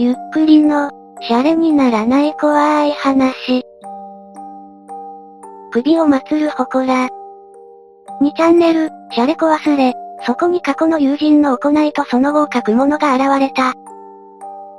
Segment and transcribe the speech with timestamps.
[0.00, 0.90] ゆっくりの、
[1.20, 3.62] シャレにならない怖い話。
[5.72, 7.08] 首を祭る祠。
[8.22, 9.92] 2チャンネル、シャレコ忘れ。
[10.24, 13.74] そこに過去の友人の行いとその後を書くものが現れた。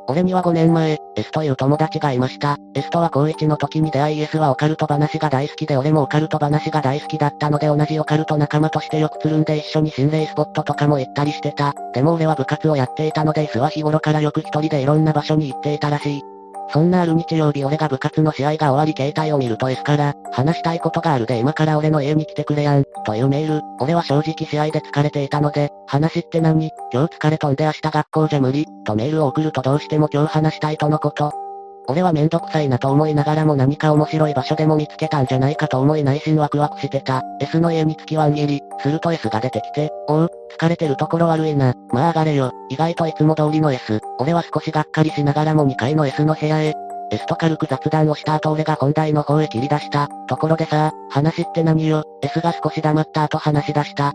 [0.07, 2.57] 俺には5年前、S という友達がいました。
[2.73, 11.73] S とは高1の時に出会い S はオカルト話が大好きで俺もオカルト話が大好きだったので同じオカルト仲間としてよくつるんで一緒に心霊スポットとかも行ったりしてた。
[11.94, 16.30] でも俺は部活をやっていたので S は日頃からよく一人でいろんな場所に行っていたらしい。
[16.71, 23.61] そんなある日曜日俺が部活の試合が終わり携帯を見ると S から、話したいことがあるで今から俺の家に来てくれやん、というメール。
[23.80, 31.50] 俺は正直試合で疲れていたので、話って何今日疲れ飛んで明日学校じゃ無理、とメールを送るとどうしても今日話したいとのこと。
[31.88, 37.22] 俺はめんどくさいなと思いながらも何か面白い場所でも見つけたんじゃないかと思い内心ワクワクしてた。
[37.39, 41.73] S の家に月ワン切り、すると S が出てきて、おう、疲れてるところ悪いな。
[41.92, 42.52] まあ上がれよ。
[42.70, 44.00] 意外といつも通りの S。
[44.20, 46.73] 俺は少しがっかりしながらも2階の S の部屋へ。
[47.11, 50.08] S と軽く雑談をした後俺が本題の方へ切り出した。
[50.27, 54.14] ところでさ、話って何よ ?S が少し黙った後話し出した。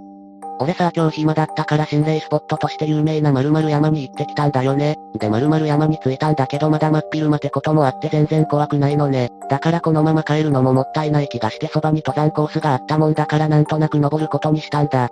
[0.59, 4.97] 俺さ今日暇だったから心霊スポットとして有名な〇〇山に行ってきたんだよね。
[5.19, 9.31] で〇〇山に着いたんだけどまだ真っ昼間ってこともあって全然怖くないのね。
[9.51, 15.11] だからこのまま帰るのももったいない気がしてそばに登山コースがあったもんだからなんとなく登ることにしたんだ。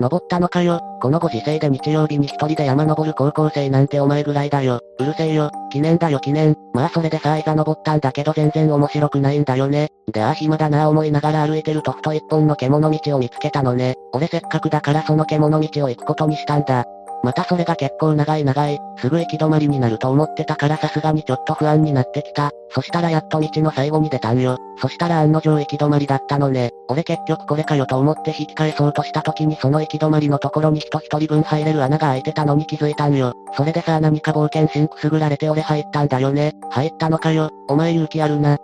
[0.00, 0.80] 登ったのかよ。
[1.00, 4.80] このご時世で日曜日に一人で山登る高校生なんてお前ぐらいだよ。
[4.98, 5.50] うるせえよ。
[5.70, 6.56] 記念だよ記念。
[6.74, 9.88] まあそれでさあいざ登ったんだけど全然面白くないんだよね。
[10.12, 13.94] でああ暇だな思いながら歩いてるとふと一本の獣道を見つけたのね。
[14.12, 16.84] 俺せっかくだからその獣道を行くことにしたんだ。
[17.26, 22.52] またそれが結構長い長い、すぐ行き止まりになると思ってたからさすがにちょっと不安になってきた。
[22.70, 24.56] そしたらやっと道の最後に出たんよ。
[24.80, 26.70] そしたら案の定行き止まりだったのね。
[26.86, 33.32] 俺結局これかよと思って引き返そうとした時にその行き止まりのところに人一人分入れる穴が開いてたのに気づいたんよ。
[33.56, 36.52] それでさあ何か冒険心くすぐられて俺入ったんだよね。
[36.70, 37.50] 入ったのかよ。
[37.68, 38.56] お前勇気あるな。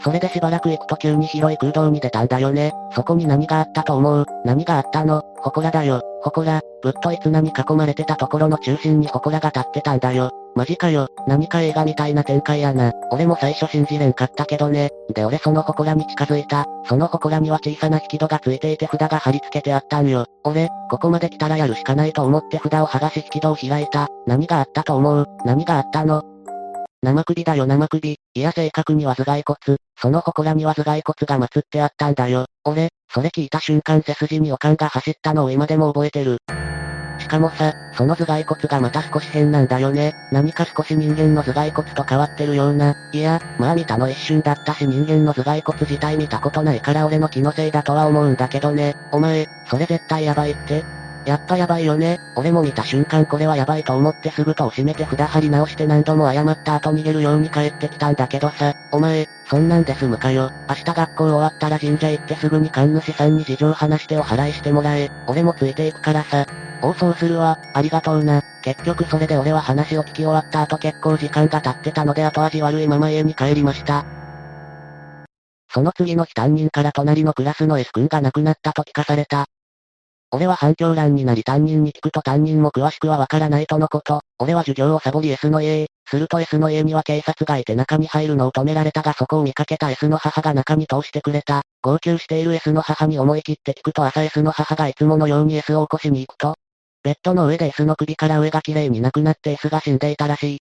[0.00, 2.72] それでしばらく行くと急に広い空洞に出たんだよね。
[2.94, 4.24] そこに何があったと思う？
[4.46, 5.22] 何があったの？
[5.42, 6.02] 祠だよ。
[6.24, 10.30] 祠、ぶっとい綱に囲まれてたところの中心に祠が立ってたんだよ。
[10.54, 11.08] マジかよ。
[11.26, 12.92] 何か映画みたいな展開やな。
[13.10, 14.90] 俺も最初信じれんかったけどね。
[15.14, 16.66] で俺その祠に近づいた。
[16.86, 20.26] その祠には小さな引き戸がついていて札が貼り付けてあったんよ。
[20.44, 24.08] 俺、ここまで来たらやるしかないと思って札を剥がし引き戸を開いた。
[24.26, 25.26] 何があったと思う？
[25.46, 26.22] 何があったの？
[27.02, 28.16] 生首だよ生首。
[28.34, 29.78] いや正確には頭蓋骨。
[29.96, 32.44] その祠には頭蓋骨が祀ってあったんだよ。
[32.64, 36.38] 俺、それ聞いた瞬間背筋に予感が走ったのを今でも覚えてる。
[37.18, 40.14] しかもさ、その頭蓋骨がまた少し変なんだよね。
[40.32, 42.96] 何か少し人間の頭蓋骨と変わってるような。
[43.12, 48.96] いや、まあ見たの一瞬だったし人間の頭蓋骨自体見たことないから俺の気のせいだとは思うんだけどね。
[49.12, 51.01] お前、それ絶対やばいって。
[51.24, 52.18] やっぱやばいよね。
[52.36, 60.50] 俺も見た瞬間これはやばいと思ってすぐ戸を閉めて札張り直して何度も謝った後逃げるように帰ってきたんだけどさ、お前、そんなんで済むかよ。
[60.68, 65.10] 明日学校終わったら神社行ってすぐに神主さんに事情話してお払いしてもらえ。
[65.26, 66.46] 俺もついていくからさ。
[66.82, 68.42] おそうするわ、ありがとうな。
[68.62, 74.04] 結局それで俺は話を聞き終わった後結構時間が経ってたので後味悪いまま家に帰りました。
[75.72, 79.46] その次の日担任から隣のクラスの S 君が亡くなったと聞かされた。
[80.34, 84.22] 俺は反響欄になり担任に聞くと担任も詳しくはわからないとのこと。
[84.38, 85.86] 俺は授業をサボり S の家へ。
[86.08, 91.62] すると S の家には警察がいて中に入るのを止められたがそこを見かけた S の母が中に通してくれた。
[91.82, 96.56] 号泣している S の母に思い切って聞くと朝 S の母がいつものように S を起こしに行くと、
[97.02, 100.58] ベッドの上で S の首から上が綺麗になくなって S が死んでいたらしい。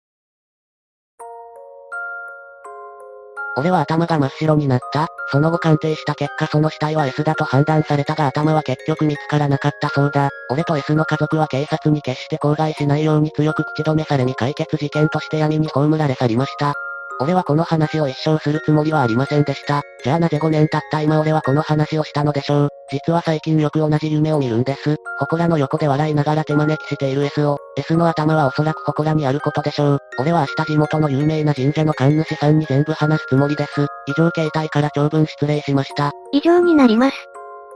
[3.56, 5.08] 俺は頭が真っ白になった。
[5.32, 10.28] その後鑑定した結果その死体は S だと判断されたが頭は結局見つからなかったそうだ。
[10.50, 16.74] 俺と S の家族は警察に決して口外しないように強く口止めされ未解決事件として闇に葬られ去りました。
[17.18, 19.82] 俺はこの話を一生するつもりはありませんでした。
[20.04, 22.68] じゃあなぜ5年経った今俺はこの話をしたのでしょう。
[22.90, 24.96] 実は最近よく同じ夢を見るんです。
[25.18, 29.98] 祠の横で笑いながら手招きしている S を、S の頭はおそらく祠にあることでしょう。
[30.18, 33.86] 俺は明日地元の有名な神社の神主さんに全部話すつもりです。
[34.06, 36.12] 以上携帯から長文失礼しました。
[36.32, 37.16] 以上になります。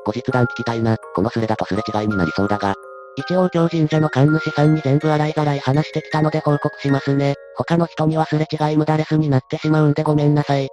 [0.05, 0.97] 後日談聞きたいな。
[1.15, 2.75] このスレだとすれ違いになりそうだが、
[3.17, 7.35] 一応今日神社の神主さんに全部洗いざらい話してきたので報告しますね。
[7.57, 10.69] 他の人にはすれ違い無駄レスになってしまうんでごめんなさい。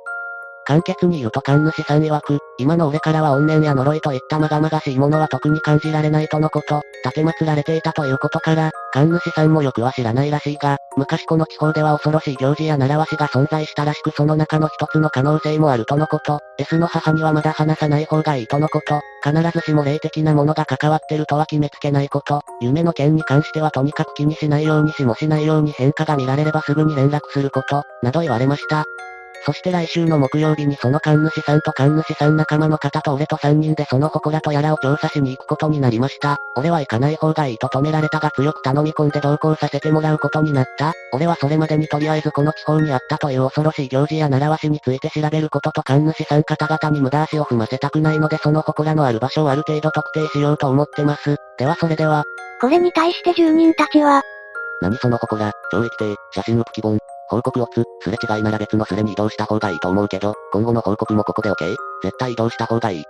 [0.68, 28.84] 簡潔に言うと神主さん曰く、今の俺からは怨念や呪いといったまがまがしいものは特に感じられないとのこと、立て祀られていたということから、神主さんもよくは知らないらしいが、昔この地方では恐ろしい行事や習わしが存在したらしくその中の一つの可能性もあるとのこと、S の母にはまだ話さない方がいいとのこと、必ずしも霊的なものが関わってるとは決めつけないこと、夢の件に関してはとにかく気にしないようにしもしないように変化が見られればすぐに連絡すること、など言われました。
[29.46, 36.38] そして来週の木曜日にその神主さんと神主さん仲間の方と俺と3人でその祠とやらを調査しに行くことになりました。
[36.56, 40.94] 俺は行かない方がいいと止められたが強く頼み込んで同行させてもらうことになった。
[41.14, 51.38] 俺はそれまでにとりあえずこの地方にあったという恐ろしい行事や習わしについて調べることと神主さん方々に無駄足を踏ませたくないのでその祠のある場所をある程度特定しようと思ってます。
[51.58, 52.24] ではそれでは。
[52.60, 54.22] これに対して住人たちは、
[54.82, 56.98] 何その祠、超液体、写真ウプ希望、
[57.30, 61.76] 報告をつ、すれ違いなら別のスレに移動した方がいいと思うけど、今後の報告もここで OK?
[62.04, 63.04] 絶対移動した方がいい。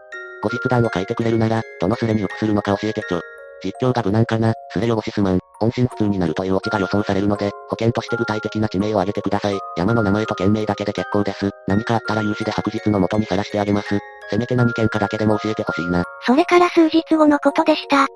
[0.44, 3.22] 後日談を書いてくれるなら、どのスレによくするのか教えてちょ。
[3.64, 5.40] 実況が無難かな、スレ汚しすまん。
[5.60, 9.58] 音信不通になるというオチが予想されるので、保険として具体的な地名を挙げてください。
[9.76, 11.50] 山の名前と県名だけで結構です。
[11.68, 14.00] 何かあったら有志で白日の元にさらしてあげます。
[14.30, 16.04] せめて何県かだけでも教えてほしいな。
[16.26, 18.08] それから数日後のことでした。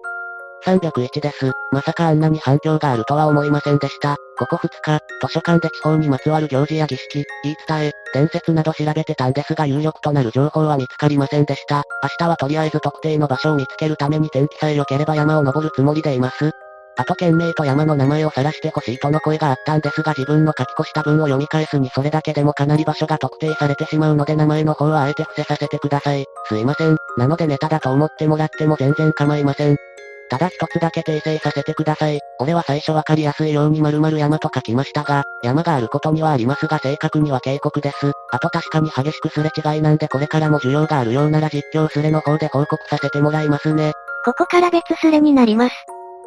[0.65, 1.51] 301です。
[1.71, 4.17] まさかあんなに反響があるとは思いませんでした。
[4.37, 11.83] ここ2日、図書館で地方にまつわる行事や儀式、言い伝え、伝説など調べてたんですが有力となる情報は見つかりませんでした。
[12.03, 16.51] 明日はとりあえず特定の場所を見つけるために天気さえ良ければ山を登るつもりでいます。
[16.97, 26.25] あと県名と山の名前を晒してほしいとの声があったんですが自分の書き越した文を読み返すにそれだけでもかなり場所が特定されてしまうので名前の方はあえて伏せさせてください。
[26.47, 26.97] すいません。
[27.17, 29.77] なのでネタだと思ってもらっても全然構いません。
[30.31, 32.22] ただ一つだけ訂正させてください。
[32.39, 38.13] 俺は最初わかりやすいように〇〇山と書きましたが、山があることにはありますが正確には警告です。
[38.31, 43.92] あと確かに激しくすれ違いなんでこれからも需要があるようなら実況スレの方で報告させてもらいますね。
[44.24, 45.75] ここから別スレになります。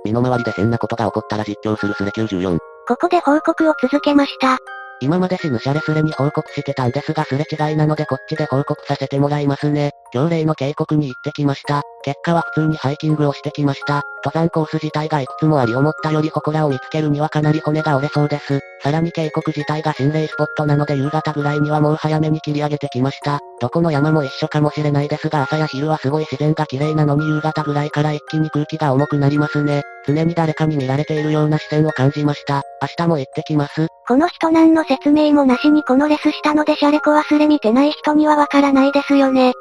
[0.05, 2.59] 身の回りで変なことが起こったら実況するスレ94。
[2.87, 4.59] ここで報告を続けました。
[5.01, 9.93] 今まで死ぬシャレスレに報告してたんですがすれ違いなのでこっちで報告させてもらいますね。
[10.15, 11.83] 条例の警告に行ってきました。
[12.05, 14.03] 結果は普通にハイキングをしてきました。
[14.25, 18.61] 登山コース自体がいくつもあり思ったより祠を見つけるにはかなり骨が折れそうです。
[18.83, 23.41] さらに渓谷自体が心霊スポットなので夕方ぐらいにはもう早めに切り上げてきました。
[23.61, 29.83] どこの山も一緒かもしれないですが朝や昼はすごい自然が綺麗なのに夕方ぐらいから一気に空気が重くなりますね。
[30.07, 32.63] 常に誰かに見られているような視線を感じました。
[32.83, 33.89] 明日も行ってきます。
[34.07, 39.55] この人何の説明もなしにこのレスしたのでシャレコ忘れ見てない人にはわからないですよね。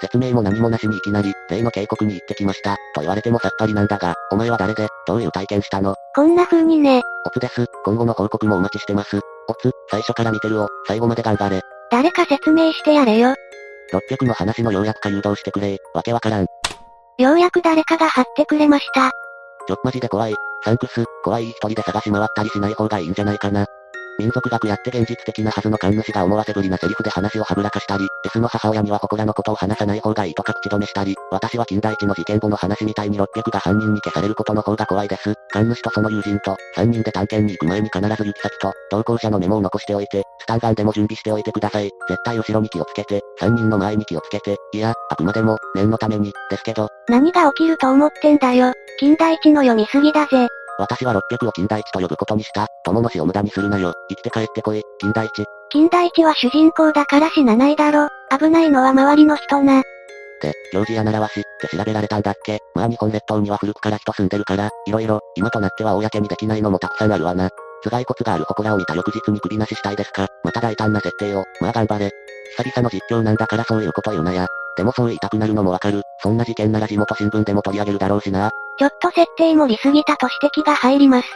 [0.00, 5.94] 説明も何もなしにいきなり、例の警告に行ってきました、と言われてもさっぱりなんだが、お前は誰で、どういう体験したの？
[6.14, 7.02] こんな風にね。
[7.26, 7.66] オツです。
[7.84, 9.20] 今後の報告もお待ちしてます。
[9.48, 11.62] オツ、最初から見てるを、最後まで頑張れ。
[11.90, 13.34] 誰か説明してやれよ。
[13.92, 16.46] 600の話の要約か誘導してくれ、わけわからん。
[17.18, 19.10] ようやく誰かが貼ってくれました。
[19.66, 20.34] ちょ、マジで怖い。
[20.64, 23.66] サンクス、怖い一人で探し回ったりしない方がいいんじゃないかな。
[24.18, 35.34] 民族学やって現実的なはずの神主が思わせぶりなセリフで話をはぶらかしたり、S の母親には祠のことを話さない方がいいとか口止めしたり、私は金田一の事件後の話みたいに600が犯人に消されることの方が怖いです。
[35.50, 41.90] 神主とその友人と、3人で探検に行く前に必ず行き先と、同行者のメモを残しておいて、スタンガンでも準備しておいてください。
[42.08, 46.88] 絶対後ろに気をつけて、3人の前に気をつけて、いや、あくまでも、念のために、ですけど。
[47.08, 48.72] 何が起きると思ってんだよ。
[48.98, 50.48] 金田一の読みすぎだぜ。
[50.78, 52.68] 私は600を金田一と呼ぶことにした。
[52.84, 53.94] 友の死を無駄にするなよ。
[54.08, 55.44] 生きて帰ってこい、金田一。
[55.70, 58.08] 金田一は主人公だから死なないだろ。
[58.30, 59.82] 危ないのは周りの人な。
[60.40, 67.50] で、行事や習わしって調べられたんだっけまあ日本列島には古くから人住んでるから、いろいろ、今となっては公にできないのもたくさんあるわな。
[67.82, 72.10] 頭蓋骨がある祠を見た翌日に首なししたいですかまた大胆な設定を、まあ頑張れ。
[72.56, 74.46] 久々の実況なんだからそういうこと言うなや。
[74.78, 76.02] でもそう言いたくなるのもわかる。
[76.22, 78.50] そんな事件なら地元新聞でも取り上げるだろうしな。
[78.78, 81.28] ちょっと設定盛りすぎたと指摘が入ります。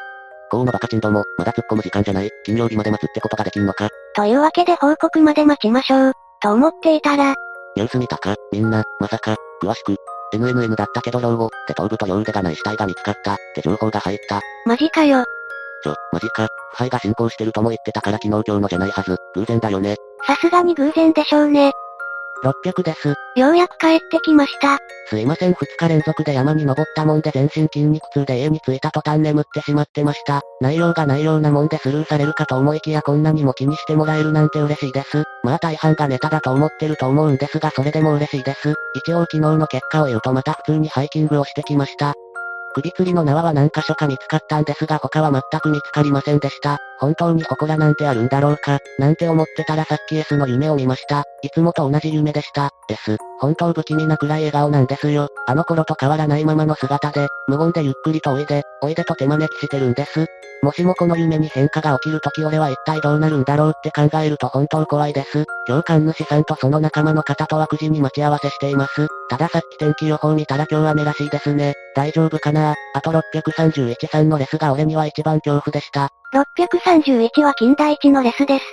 [0.48, 2.30] こうのバカチンども、まだ突っ込む時間じゃない。
[2.44, 3.88] 金曜日まで待つってことができんのか。
[4.14, 6.12] というわけで報告まで待ちましょう。
[6.40, 7.34] と思っていたら。
[7.74, 9.96] ニュース見たかみんな、まさか、詳しく。
[10.34, 14.40] NNN だったけど老後、で頭部と両腕がない死体が見つかった、って情報が入った。
[14.66, 15.24] マジかよ。
[15.82, 16.46] ちょ、マジか。
[16.72, 19.16] 腐敗が進行してるとも言ってたから昨日今日のじゃないはず。
[19.34, 19.96] 偶然だよね。
[20.26, 21.72] さすがに偶然でしょうね。
[22.44, 23.14] 600です。
[23.36, 24.78] ようやく帰ってきました。
[25.08, 30.42] すいません2日連続で山に登ったもんで全身筋肉痛で家に着いた途端眠ってしまってました。
[30.60, 35.24] 内容がないようなもんでスルーされるかと思いきやこんなにも気にしてもらえるなんて嬉しいです。
[35.44, 38.74] まあ大半がネタだと思ってると思うんですがそれでも嬉しいです。
[38.94, 42.14] 一応昨日の結果を言うとまた普通にハイキングをしてきました。
[42.74, 46.78] 首吊りの縄は何箇所か見つかったんですが他は全く見つかりませんでした。
[46.98, 51.24] 本当に祠なんてあるんだろうか、なんて思ってたらさっき S の夢を見ました。
[51.42, 52.70] いつもと同じ夢でした。
[52.88, 55.26] S、本当不気味な暗い笑顔なんですよ。
[55.48, 60.26] あの頃と変わらないままの姿で、無言でゆっくりとおいで、おいでと手招きしてるんです。
[60.62, 65.44] もしもこの夢に変化が起きるとき俺は一体どうなるんだろうって考えると本当怖いです。
[65.66, 69.08] 今日神主さんとその仲間の方とは9時に待ち合わせしています。
[69.28, 71.74] たださっき天気予報見たら今日雨らしいですね。
[71.96, 72.76] 大丈夫かな？
[72.94, 76.10] あと631さんのレスが俺には一番恐怖でした。
[76.32, 78.64] 631は金田一のレスです。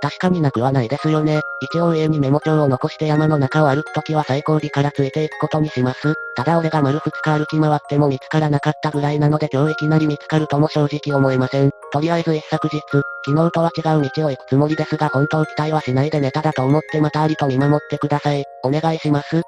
[0.00, 1.40] 確かになくはないですよね。
[1.60, 6.14] 一応家にメモ帳を残して山の中を歩くときは最後尾からついていくことにします。
[6.36, 11.70] ただ俺が丸2日歩き回っても見つからなかったぐらいなので今日いきなり見つかるとも正直思えません。
[11.92, 18.44] とりあえず一昨日、昨日とは違う道を行くつもりですが本当期待はしないでネタだと思ってまたありと見守ってください。
[18.64, 19.42] お願いします。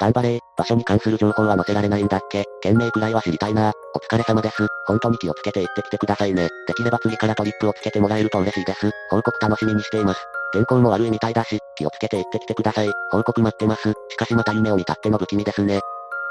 [0.00, 2.44] 頑張れ場所に関する情報は載せられないんだっけ？
[2.62, 3.72] 県名くらいは知りたいな。
[3.94, 4.66] お疲れ様です。
[4.86, 6.48] 本当に気をつけて行ってきてくださいね。
[6.66, 8.90] できれば次からトリップをつけてもらえると嬉しいです。
[9.10, 10.20] 報告楽しみにしています。
[10.52, 12.92] 天候も悪いみたいだし、気をつけて行ってきてください。
[13.10, 13.92] 報告待ってます。
[14.08, 15.80] しかしまた夢を見たっての不気味ですね。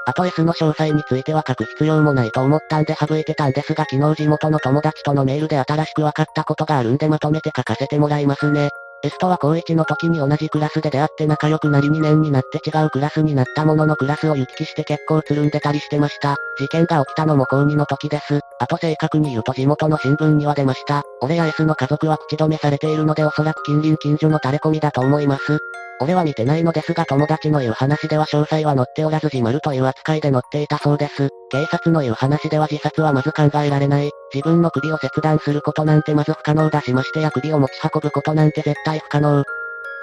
[0.05, 8.69] あと S の詳細については書く必要もないと思ったんで省いてたんですが昨日地元の友達とのメールで新しく分かったことがあるんでまとめて書かせてもらいますね。
[9.03, 16.37] ベストは高1の時に同じクラスで出会って仲良くなり2年になって違うクラスになったもののクラスを行き来して結構つるんでたりしてました。
[16.57, 18.39] 事件が起きたのも高2の時です。
[18.63, 21.03] あと正確に言うと地元の新聞には出ました。
[21.21, 25.59] 俺や S の家族は口止めされているのでおそらく近隣近所の垂れ込みだと思います。
[25.99, 31.29] 俺は見てないのですが友達の言う話では詳細は載っておらず自丸という扱いで載っていたそうです。
[31.51, 34.09] 警察の言う話では自殺はまず考えられない。
[34.33, 39.43] 自分の首を切断することなんてまず不可能だしましてや首を持ち運ぶことなんて絶対不可能。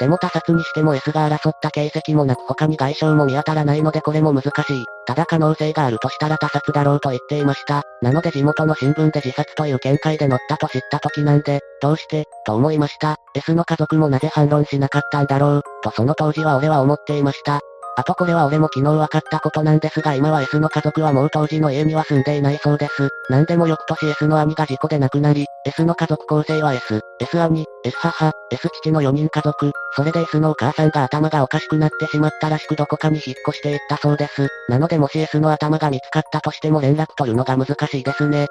[0.00, 4.84] でも他殺にしても S が争った形跡もなく他に外傷も見当たらないのでこれも難しい。
[5.06, 7.82] ただ可能性があるとしたら他殺だろうと言っていました。
[8.00, 13.16] なので地元の新聞で自殺という見解で乗ったと知った時なんで、どうして、と思いました。
[13.34, 17.60] S の家族もなぜ反論しなかったんだろう、とその当時は俺は思っていました。
[17.96, 23.08] あとこれは俺も昨日分かったことなんですが今は S の家族はもう当時の家には住んでいないそうです。
[23.28, 34.48] なんでも翌年 S の兄が事故で亡くなり、S の家族構成は S、S 兄、S 母、S 父の4人家族、それで S のお母さんが頭がおかしくなってしまったらしくどこかに引っ越していったそうです。
[34.68, 38.46] なのでもし S の頭が見つかったとしても連絡取るのが難しいですね。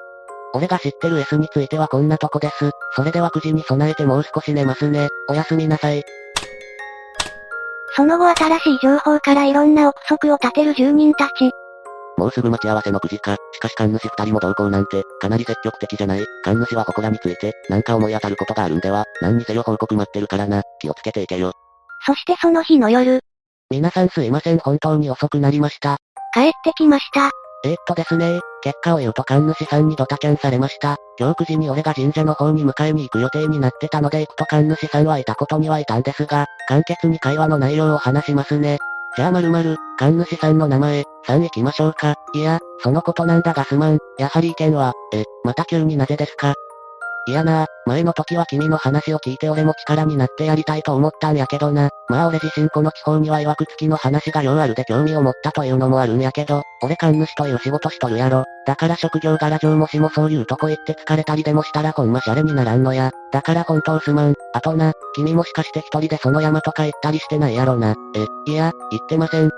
[0.52, 2.70] 俺が知ってる S についてはこんなとこです。
[2.94, 5.08] それでは9時に備えてもう少し寝ますね。
[5.28, 6.02] おやすみなさい。
[7.96, 11.50] その後新しい情報からいろんな憶測を立てる住人たち。
[12.16, 13.36] もうすぐ待ち合わせの9時か。
[13.52, 16.24] しかし神主二人も同行なんて、かなり積極的じゃない。
[16.44, 20.62] 神主は祠について、なんか思い当たることがあるんでは、何にせよ報告待ってるからな。
[20.80, 21.52] 気をつけていけよ。
[22.04, 23.20] そしてその日の夜。
[23.70, 25.96] 皆さんすいません本当に遅くなりました。
[26.34, 27.30] 帰ってきました。
[27.64, 30.96] えー、っとですね結果を言うと神主さんにドタキャンされました。
[31.18, 38.78] 今日9時に俺が神社の方に迎えに行く予定になってたので行くと神主さんはいたことにはいたんですが、簡潔に会話の内容を話しますね。
[39.16, 42.14] じゃあまる、神主さんの名前、さん行きましょうか。
[42.34, 43.98] いや、そのことなんだがすまん。
[44.18, 46.54] やはり意見は、え、また急になぜですか？
[47.26, 51.90] いやな前の時は君の話を聞いて俺も力になってやりたいと思ったんやけどな。
[52.08, 58.44] まあ俺自身この地方には曰く付きの話がようあるで興味を持ったというのもあるんやけど、俺神主という仕事しとるやろ。
[58.66, 63.10] だから職業柄上もしもそういうとこ行って疲れたりでもしたらほんまシャレにならんのや。
[63.32, 64.34] だから本当すまん。
[64.52, 67.94] あとな、君もしかして一人でその山とか行ったりしてないやろな。
[68.14, 69.50] え、いや、行ってません。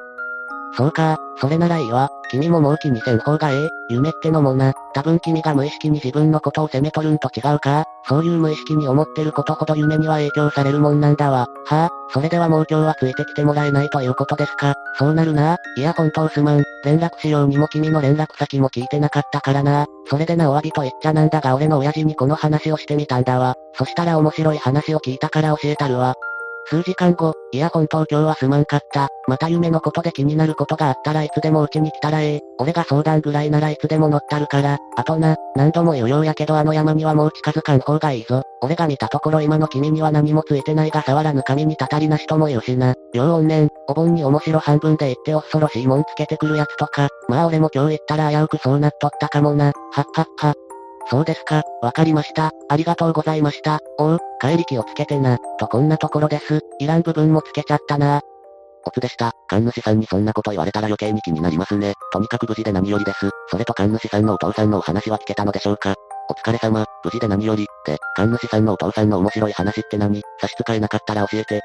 [0.74, 2.08] そうか、それならいいわ。
[2.30, 3.68] 君ももう気にせん方がええ。
[3.90, 4.72] 夢ってのもな。
[4.94, 11.46] 多分君が無意識に自分のことを責めとるんと違うかそういう無意識に思ってることほど夢には影響されるもんなんだわ。
[11.66, 15.58] はあ、それではもう今日はついてきてもらえないということですかそうなるな。
[15.76, 16.62] いや本当すまん。
[16.84, 19.86] 連絡しようにも君の連絡先も聞いてなかったからな。
[20.08, 23.56] それでなお詫びと言っちゃなんだが俺の親父にこの話をしてみたんだわ。
[23.74, 26.14] そしたら面白い話を聞いたから教えたるわ。
[26.66, 29.08] 数時間後、いや本当今日はすまんかった。
[29.28, 32.40] また夢のことで気になることがあったらいつでもうちに来たらええ。
[32.58, 34.78] 俺が相談ぐらいならいつでも乗ったるから。
[34.96, 38.42] あとな、何度も言うようやけどあの山にはもう近づかん方がいいぞ。
[38.62, 42.94] 俺が見たところ今の君には何もついてないが触らぬ神にたたりなしとも言うしな。
[43.12, 47.08] 両怨念、お盆に面白半分で言って恐ろしいもんつけてくるやつとか。
[47.28, 49.66] まあ俺も今日言ったら危うくそうなっとったかもな。
[49.66, 49.72] はっ
[50.14, 50.54] はっは。
[51.10, 52.52] そうですか、わかりました。
[52.68, 53.80] ありがとうございました。
[53.98, 55.38] おう、帰り気をつけてな。
[55.58, 56.60] とこんなところです。
[56.78, 58.20] いらん部分もつけちゃったな。
[58.84, 59.32] オツでした。
[59.48, 61.94] 神主さんにそんなこと言われたら余計に気になりますね。
[62.12, 63.30] とにかく無事で何よりです。
[63.48, 65.94] それと神主さんのお父さんのお話は聞けたのでしょうか
[66.28, 70.22] お疲れ様、無事で何より、って、神主さんのお父さんの面白い話って何？
[70.40, 71.60] 差し支えなかったら教えて。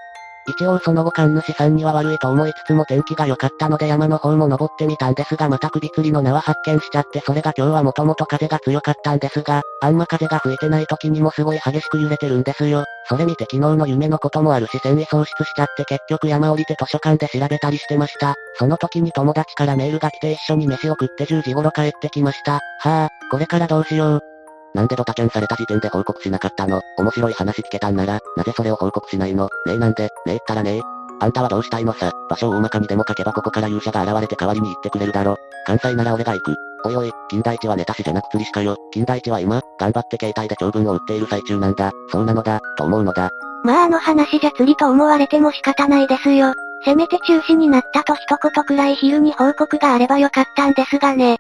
[0.48, 12.86] 一応その後神主さんには悪いと思いつつも天気が良かったので山の方も登ってみたんですがまた首吊りの縄発見しちゃってそれが今日はもともと風が強かったんですが、あんま風が吹いてない時にもすごい激しく揺れてるんですよ。
[13.10, 18.36] それ見て昨日の夢のこともあるし戦意喪失しちゃって結局山降りて図書館で調べたりしてました。
[18.58, 22.60] その時に友達からメールが来て一緒に飯を食って10時頃帰ってきました。
[22.80, 24.37] はあ、これからどうしよう。
[24.78, 26.82] なんでドタキャンされた時点で報告しなかったの？
[27.00, 29.50] 面白い話聞けたんなら、なぜそれを報告しないの？
[29.66, 30.82] ねえなんで、ねえったらねえ。
[31.20, 35.36] あんたはどうしたいのさ、場所を大まかにでも書けばここから勇者が現れて代わりに言ってくれるだろ。
[35.66, 36.56] 関西なら俺が行く。
[36.86, 38.78] おいおい、金田一はネタ師じゃなく釣りしかよ。
[38.94, 41.92] 金田一は今、頑張って携帯で長文を売っている最中なんだ。
[42.12, 43.32] そうなのだ、と思うのだ。
[43.64, 46.54] まああの話じゃ釣りと思われても仕方ないですよ。
[46.86, 51.38] せめて中止になったと一言くらい昼に報告があればよかったんですがね。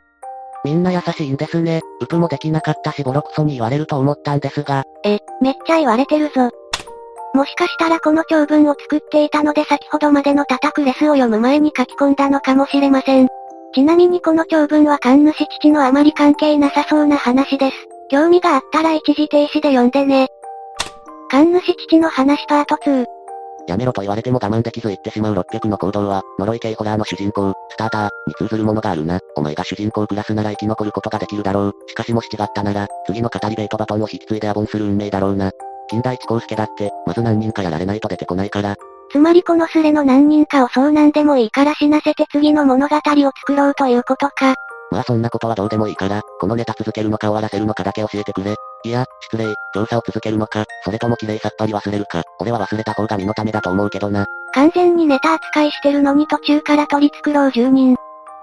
[0.67, 1.79] みんな優しいんですね。
[2.01, 4.83] ウプもできなかったしボロクソに言われると思ったんですが。
[5.05, 6.49] え、めっちゃ言われてるぞ。
[7.33, 13.29] もしかしたらこの長文を作っていたので先ほどまでの叩くレスを読む前に書き込んだのかもしれません。
[13.73, 17.75] ちなみにこの長文は神主父のあまり関係なさそうな話です。
[18.09, 20.27] 興味があったら一時停止で読んでね。
[21.29, 23.05] 神主父の話パート2。
[23.69, 29.19] やめろと言われても我慢できず言ってしまう600の行動は、呪い系ホラーの主人公、スターター、に通ずるものがあるな。
[29.37, 31.73] お前が主人公クラスなら生き残ることができるだろう。
[31.87, 35.51] しかしもし違ったなら、次の語りベートバトンを引き継いでアボンする運命だろうな。
[35.89, 38.75] 金田一耕介だって、まず何人かやられないと出てこないから。
[39.11, 42.99] つまりこのスレの何人かをそうなんでもいいから死なせて次の物語を
[43.39, 44.55] 作ろうということか。
[44.89, 48.55] まあそんなことはどうでもいいから、このネタ続けるのか終わらせるのかだけ教えてくれ。
[48.85, 54.25] いや、失礼、調査を続けるのか、それとも綺麗さっぱり忘れるか、俺は忘れた方が身のためだと思うけどな。
[54.53, 57.97] 完全にネタ扱いしてるのに途中から取り繕う住人。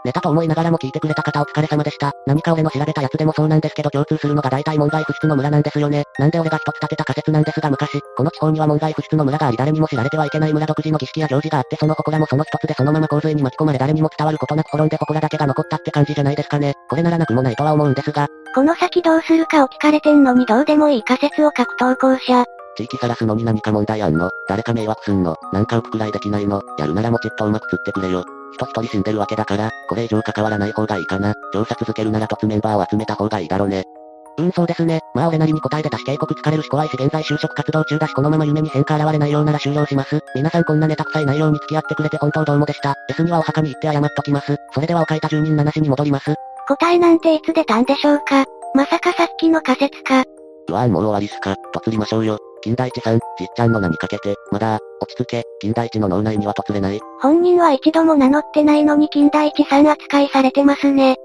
[0.05, 2.13] ネタと思いながらも聞いてくれた方お疲れ様でした。
[2.27, 6.05] 何か俺の調べたやつでもそうなんですけど共通するのが大体門外不出の村なんですよね。
[6.19, 16.75] なんで俺が一つ立てた仮説なんですが昔、この地方には門外不出の村があり誰にも知られてはいけない村独自の儀式や行事があってその祠もその一つでそのまま洪水に巻き込まれ誰にも伝わることなく滅んで祠だけが残ったって感じじゃないですかね。
[16.91, 18.29] これならなくもないとは思うんですが。
[18.55, 22.45] この先どうするかを聞かれてんのにどうでもいい仮説を書く投稿者。
[22.77, 24.31] 地域さらすのに何か問題あんの？
[24.49, 25.37] 誰か迷惑すんの？
[25.53, 26.61] なんか浮くくらいできないの？
[26.79, 28.25] やるならもちっとうまく釣ってくれよ。
[28.55, 31.35] 人一人死んでるわけだから、これ以上関わらない方がいいかな。
[31.53, 33.85] 調査続けるなら突メンバーを集めた方がいいだろうね。
[34.37, 35.01] うんそうですね。
[35.15, 40.21] まあ俺なりに答え出たし警告疲れるし怖いし現在就職活動中だしこのまま夢に変化現れないようなら終了します。
[40.35, 42.95] 皆さんこんなネタ臭い内容に付き合ってくれて本当どうもでした。
[43.11, 44.57] S にはお墓に行って謝っときます。
[44.73, 46.35] それではお書いた住人7市に戻ります。
[46.67, 50.25] 答えなんていつ出たんでしょうかまさかさっきの仮説か。
[50.69, 51.57] うわーもう終わりっすか。
[51.73, 52.39] とつりましょうよ。
[52.65, 57.01] 金田一さん、じっちゃんの名にかけて、まだ、落ち着け、金田一の脳内には突れない。
[57.21, 61.17] 本人は一度も名乗ってないのに金田一さん扱いされてますね。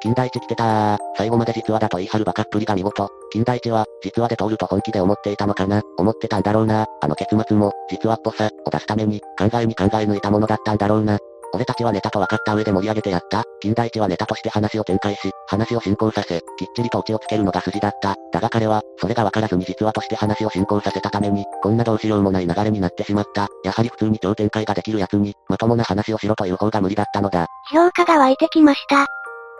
[0.00, 0.98] 金田一来てたー。
[1.18, 3.10] 最後まで実話だと言い張るバカっぷりが見事。
[3.30, 6.86] 金田一は、実話で通ると本気で思っていたのかな思ってたんだろうな。
[7.02, 11.18] あの結末も、実話っぽさ、を出すために、考えに考え抜いたものだったんだろうな。
[11.52, 13.44] 俺たちはネタと分かった上で盛り上げてやった。
[13.60, 18.14] 金田一はネタとして話を展開し、話を進行させ、きっちりとオチをつけるのが筋だった。
[18.32, 23.48] だが彼は、それが分からずに実話として話を進行させたために、こんなどうしようもない流れになってしまった。
[23.64, 27.46] やはり普通に超展開ができる奴に、まともな話をしろという方が無理だったのだ。
[27.72, 29.06] 評価が湧いてきました。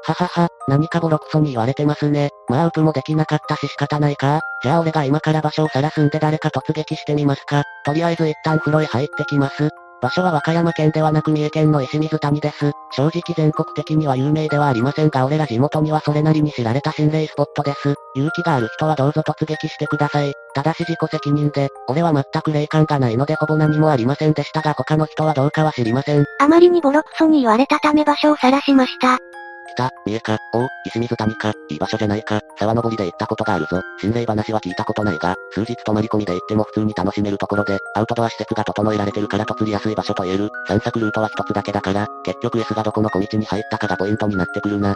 [0.07, 2.31] ははは、何かボロクソに言われてますね。
[2.49, 4.41] まあウプもできなかったし仕方ないか。
[4.63, 7.65] じゃあ俺が今から場所を晒すんで誰か突撃してみますか。
[7.85, 9.71] とりあえず一旦風呂へ入ってきます。
[10.03, 12.73] 場所は和歌山県ではなく三重県の石水谷です。
[12.93, 17.95] 正直全国的には有名ではありませんが俺ら地元にはそれなりに知られた心霊スポットです。
[18.15, 20.33] 勇気がある人はどうぞ突撃してください。
[20.55, 26.25] ただし自己責任で、俺は全く霊感がないのでほぼ何もありませんでしたが他の人はどうかは知りません。
[26.41, 29.19] あまりにボロクソに言われたため場所を晒しました。
[29.77, 33.81] 北、三重か、お石水谷か、いい場所じゃないか、沢登りで行ったことがあるぞ。
[34.01, 40.51] 心霊話は聞いたことないが、数日泊まり込みで行っても普通に楽しめるところで、アウトドア施設が整えられてるからと釣りやすい場所と言える。
[40.67, 44.95] 散策ルートは一つだけだから、結局 S がどこの小道に入ったかがポイントになってくるな。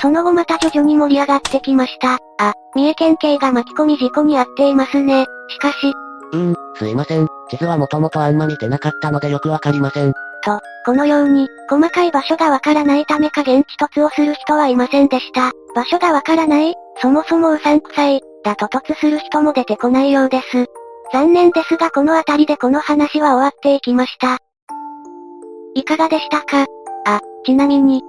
[0.00, 2.18] その後また徐々に盛り上がってきました。
[2.38, 5.26] あ、三重県警が巻き込み事故に遭っていますね。
[5.48, 5.92] しかし。
[6.32, 7.26] うーん、すいません。
[7.50, 10.12] 地図はもともとあんま見てなかったのでよくわかりません。
[10.44, 15.52] と、このように、細かい場所がわからないためか現地突をする人はいませんでした。
[15.74, 20.66] 場所がわからないそもそもうさんくさい、だと突する人も出てこないようです。
[21.12, 24.38] 残念ですがこの辺りでこの話は終わっていきました。
[25.74, 26.66] いかがでしたか？
[27.06, 28.02] あ、ちなみに。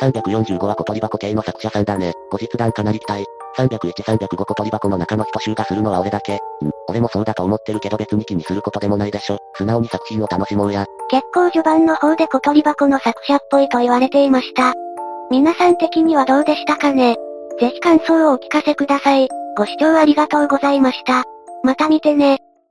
[0.00, 2.12] 345は小鳥箱系の作者さんだね。
[2.30, 3.24] 後日談かなり期待。
[3.56, 6.36] 301、305小鳥箱の中の人集がするのは俺だけ。
[6.36, 6.38] ん、
[6.88, 9.38] 俺もそうだと思ってるけど別に気にすることでもないでしょ。
[9.54, 10.86] 素直に作品を楽しもうや。
[11.08, 14.74] 結構序盤の方で小鳥箱の作者っぽいと言われていました。
[15.30, 17.16] 皆さん的にはどうでしたかね？
[17.60, 19.28] ぜひ感想をお聞かせください。
[19.56, 21.24] ご視聴ありがとうございました。
[21.62, 22.38] また見てね。